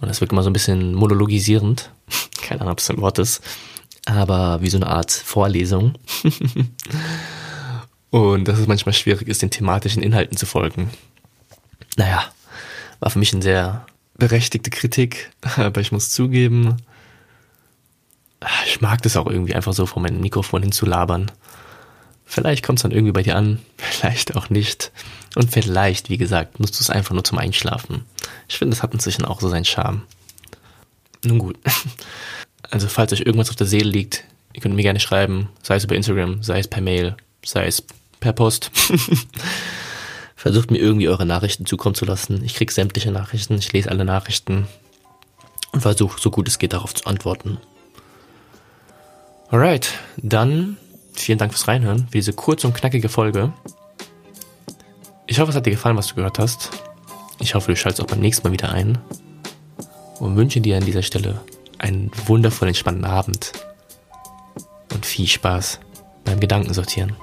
Und 0.00 0.08
das 0.08 0.22
wirkt 0.22 0.32
immer 0.32 0.42
so 0.42 0.48
ein 0.48 0.54
bisschen 0.54 0.94
monologisierend. 0.94 1.90
Keine 2.40 2.62
Ahnung, 2.62 2.72
ob 2.72 2.78
das 2.78 2.88
ein 2.88 3.02
Wort 3.02 3.18
ist. 3.18 3.42
Aber 4.06 4.62
wie 4.62 4.70
so 4.70 4.78
eine 4.78 4.86
Art 4.86 5.10
Vorlesung. 5.10 5.94
und 8.10 8.48
dass 8.48 8.58
es 8.58 8.66
manchmal 8.66 8.94
schwierig 8.94 9.28
ist, 9.28 9.42
den 9.42 9.50
thematischen 9.50 10.02
Inhalten 10.02 10.38
zu 10.38 10.46
folgen. 10.46 10.88
Naja, 11.96 12.24
war 13.00 13.10
für 13.10 13.18
mich 13.18 13.34
eine 13.34 13.42
sehr 13.42 13.84
berechtigte 14.16 14.70
Kritik, 14.70 15.30
aber 15.56 15.82
ich 15.82 15.92
muss 15.92 16.08
zugeben, 16.08 16.78
ich 18.66 18.80
mag 18.80 19.02
das 19.02 19.16
auch 19.16 19.26
irgendwie 19.26 19.54
einfach 19.54 19.72
so 19.72 19.86
vor 19.86 20.02
meinem 20.02 20.20
Mikrofon 20.20 20.62
hinzulabern. 20.62 21.30
Vielleicht 22.24 22.64
kommt 22.64 22.78
es 22.78 22.82
dann 22.82 22.92
irgendwie 22.92 23.12
bei 23.12 23.22
dir 23.22 23.36
an, 23.36 23.60
vielleicht 23.76 24.36
auch 24.36 24.50
nicht. 24.50 24.92
Und 25.34 25.50
vielleicht, 25.50 26.10
wie 26.10 26.18
gesagt, 26.18 26.60
nutzt 26.60 26.78
du 26.78 26.82
es 26.82 26.90
einfach 26.90 27.14
nur 27.14 27.24
zum 27.24 27.38
Einschlafen. 27.38 28.04
Ich 28.48 28.58
finde, 28.58 28.74
das 28.74 28.82
hat 28.82 28.92
inzwischen 28.92 29.24
auch 29.24 29.40
so 29.40 29.48
seinen 29.48 29.64
Charme. 29.64 30.02
Nun 31.24 31.38
gut. 31.38 31.58
Also, 32.70 32.88
falls 32.88 33.12
euch 33.14 33.20
irgendwas 33.20 33.48
auf 33.48 33.56
der 33.56 33.68
Seele 33.68 33.88
liegt, 33.88 34.24
ihr 34.52 34.60
könnt 34.60 34.74
mir 34.74 34.82
gerne 34.82 35.00
schreiben, 35.00 35.48
sei 35.62 35.76
es 35.76 35.84
über 35.84 35.94
Instagram, 35.94 36.42
sei 36.42 36.58
es 36.58 36.68
per 36.68 36.82
Mail, 36.82 37.16
sei 37.42 37.66
es 37.66 37.82
per 38.20 38.34
Post. 38.34 38.70
Versucht 40.36 40.70
mir 40.70 40.78
irgendwie 40.78 41.08
eure 41.08 41.24
Nachrichten 41.24 41.64
zukommen 41.64 41.94
zu 41.94 42.04
lassen. 42.04 42.44
Ich 42.44 42.54
kriege 42.54 42.70
sämtliche 42.70 43.10
Nachrichten, 43.10 43.54
ich 43.54 43.72
lese 43.72 43.90
alle 43.90 44.04
Nachrichten 44.04 44.66
und 45.72 45.80
versuche, 45.80 46.20
so 46.20 46.30
gut 46.30 46.46
es 46.46 46.58
geht, 46.58 46.74
darauf 46.74 46.94
zu 46.94 47.06
antworten. 47.06 47.58
Alright, 49.50 49.98
dann 50.18 50.76
vielen 51.14 51.38
Dank 51.38 51.52
fürs 51.52 51.68
Reinhören, 51.68 52.06
für 52.08 52.18
diese 52.18 52.34
kurze 52.34 52.66
und 52.66 52.74
knackige 52.74 53.08
Folge. 53.08 53.50
Ich 55.26 55.40
hoffe, 55.40 55.50
es 55.50 55.56
hat 55.56 55.64
dir 55.64 55.70
gefallen, 55.70 55.96
was 55.96 56.08
du 56.08 56.16
gehört 56.16 56.38
hast. 56.38 56.70
Ich 57.40 57.54
hoffe, 57.54 57.70
du 57.72 57.76
schaltest 57.76 58.02
auch 58.02 58.06
beim 58.06 58.20
nächsten 58.20 58.46
Mal 58.46 58.52
wieder 58.52 58.70
ein. 58.70 58.98
Und 60.20 60.36
wünsche 60.36 60.60
dir 60.60 60.76
an 60.76 60.84
dieser 60.84 61.02
Stelle 61.02 61.40
einen 61.78 62.10
wundervollen, 62.26 62.70
entspannten 62.70 63.06
Abend. 63.06 63.52
Und 64.92 65.06
viel 65.06 65.26
Spaß 65.26 65.80
beim 66.24 66.40
Gedankensortieren. 66.40 67.14